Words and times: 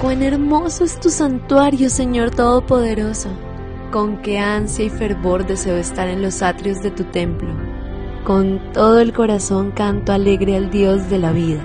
cuán 0.00 0.22
hermoso 0.22 0.84
es 0.84 1.00
tu 1.00 1.10
santuario, 1.10 1.90
Señor 1.90 2.30
Todopoderoso. 2.30 3.30
Con 3.90 4.22
qué 4.22 4.38
ansia 4.38 4.84
y 4.84 4.90
fervor 4.90 5.46
deseo 5.46 5.76
estar 5.76 6.08
en 6.08 6.22
los 6.22 6.42
atrios 6.42 6.82
de 6.82 6.90
tu 6.90 7.04
templo. 7.04 7.52
Con 8.24 8.60
todo 8.72 9.00
el 9.00 9.12
corazón 9.12 9.72
canto 9.72 10.12
alegre 10.12 10.56
al 10.56 10.70
Dios 10.70 11.10
de 11.10 11.18
la 11.18 11.32
vida. 11.32 11.60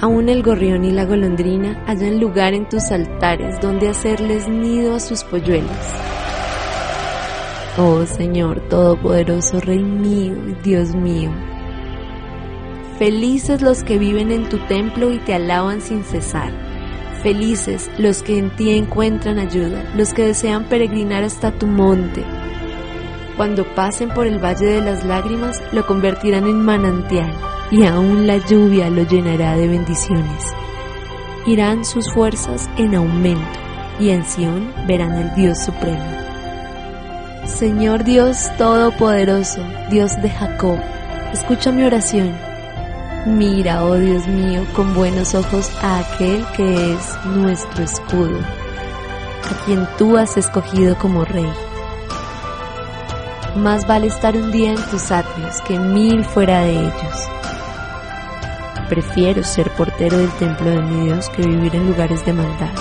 Aún 0.00 0.28
el 0.28 0.42
gorrión 0.42 0.84
y 0.84 0.92
la 0.92 1.04
golondrina 1.04 1.82
hallan 1.86 2.20
lugar 2.20 2.54
en 2.54 2.68
tus 2.68 2.90
altares 2.90 3.60
donde 3.60 3.88
hacerles 3.88 4.48
nido 4.48 4.94
a 4.94 5.00
sus 5.00 5.24
polluelos. 5.24 5.70
Oh 7.78 8.04
Señor 8.06 8.60
Todopoderoso, 8.68 9.60
Rey 9.60 9.82
mío 9.82 10.34
y 10.48 10.54
Dios 10.62 10.94
mío. 10.94 11.30
Felices 12.98 13.60
los 13.62 13.82
que 13.82 13.98
viven 13.98 14.30
en 14.30 14.48
tu 14.48 14.58
templo 14.66 15.10
y 15.10 15.18
te 15.18 15.34
alaban 15.34 15.80
sin 15.80 16.04
cesar. 16.04 16.69
Felices 17.22 17.90
los 17.98 18.22
que 18.22 18.38
en 18.38 18.50
ti 18.56 18.70
encuentran 18.70 19.38
ayuda, 19.38 19.84
los 19.94 20.14
que 20.14 20.26
desean 20.26 20.64
peregrinar 20.64 21.22
hasta 21.22 21.52
tu 21.52 21.66
monte. 21.66 22.24
Cuando 23.36 23.64
pasen 23.74 24.08
por 24.10 24.26
el 24.26 24.42
valle 24.42 24.66
de 24.66 24.80
las 24.80 25.04
lágrimas, 25.04 25.62
lo 25.72 25.86
convertirán 25.86 26.46
en 26.46 26.64
manantial 26.64 27.30
y 27.70 27.84
aún 27.84 28.26
la 28.26 28.38
lluvia 28.38 28.88
lo 28.90 29.02
llenará 29.02 29.56
de 29.56 29.68
bendiciones. 29.68 30.44
Irán 31.46 31.84
sus 31.84 32.10
fuerzas 32.12 32.68
en 32.76 32.94
aumento 32.94 33.58
y 33.98 34.10
en 34.10 34.24
Sión 34.24 34.72
verán 34.86 35.12
al 35.12 35.34
Dios 35.34 35.58
Supremo. 35.58 36.04
Señor 37.46 38.04
Dios 38.04 38.50
Todopoderoso, 38.56 39.62
Dios 39.90 40.20
de 40.22 40.30
Jacob, 40.30 40.78
escucha 41.32 41.70
mi 41.72 41.82
oración. 41.82 42.49
Mira, 43.26 43.84
oh 43.84 43.96
Dios 43.96 44.26
mío, 44.28 44.64
con 44.74 44.94
buenos 44.94 45.34
ojos 45.34 45.70
a 45.82 45.98
aquel 45.98 46.42
que 46.56 46.94
es 46.94 47.26
nuestro 47.26 47.84
escudo, 47.84 48.38
a 48.38 49.64
quien 49.66 49.86
tú 49.98 50.16
has 50.16 50.38
escogido 50.38 50.96
como 50.96 51.26
rey. 51.26 51.52
Más 53.56 53.86
vale 53.86 54.06
estar 54.06 54.34
un 54.34 54.50
día 54.50 54.70
en 54.70 54.82
tus 54.90 55.10
atrios 55.10 55.60
que 55.62 55.78
mil 55.78 56.24
fuera 56.24 56.62
de 56.62 56.72
ellos. 56.78 57.28
Prefiero 58.88 59.44
ser 59.44 59.70
portero 59.72 60.16
del 60.16 60.30
templo 60.38 60.70
de 60.70 60.80
mi 60.80 61.04
Dios 61.04 61.28
que 61.28 61.42
vivir 61.42 61.76
en 61.76 61.88
lugares 61.88 62.24
de 62.24 62.32
maldad. 62.32 62.72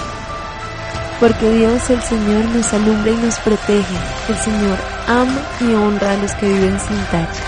Porque 1.19 1.51
Dios 1.51 1.89
el 1.89 2.01
Señor 2.01 2.45
nos 2.45 2.73
alumbra 2.73 3.11
y 3.11 3.17
nos 3.17 3.37
protege. 3.39 3.95
El 4.29 4.35
Señor 4.37 4.77
ama 5.05 5.41
y 5.59 5.73
honra 5.73 6.11
a 6.11 6.17
los 6.17 6.31
que 6.35 6.47
viven 6.47 6.79
sin 6.79 6.97
tacha 7.11 7.43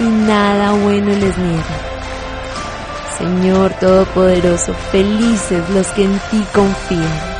y 0.00 0.04
nada 0.04 0.72
bueno 0.72 1.08
les 1.08 1.36
niega. 1.36 1.91
Señor 3.22 3.72
Todopoderoso, 3.78 4.74
felices 4.90 5.70
los 5.70 5.86
que 5.92 6.02
en 6.02 6.18
ti 6.28 6.44
confían. 6.52 7.31